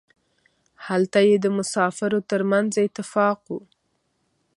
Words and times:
هلته 0.85 1.19
یې 1.27 1.35
د 1.43 1.47
مسافرو 1.57 2.19
ترمنځ 2.29 2.71
اتفاق 2.85 3.39
و. 3.53 3.57